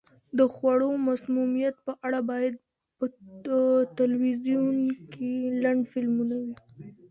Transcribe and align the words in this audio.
د 0.37 0.39
خوړو 0.53 0.91
مسمومیت 1.09 1.75
په 1.85 1.93
اړه 2.05 2.19
باید 2.29 2.53
په 2.97 3.09
تلویزیون 3.99 4.77
کې 5.13 5.31
لنډ 5.63 5.81
فلمونه 5.91 6.35
وي. 6.43 6.55